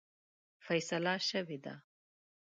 [0.65, 1.75] فیصله شوې ده.